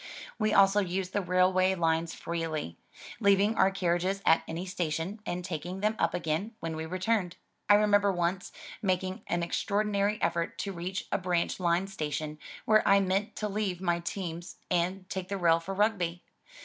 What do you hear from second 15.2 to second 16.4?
the rail for Rugby.